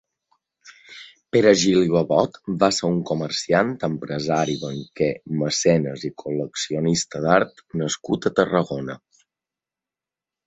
Pere 1.35 1.49
Gil 1.63 1.81
i 1.87 1.91
Babot 1.95 2.39
va 2.63 2.69
ser 2.77 2.87
un 2.93 2.95
comerciant, 3.09 3.69
empresari, 3.87 4.55
banquer, 4.63 5.11
mecenes 5.43 6.05
i 6.11 6.13
col·leccionista 6.23 7.21
d'art 7.27 7.61
nascut 7.83 8.29
a 8.31 8.35
Tarragona. 8.41 8.97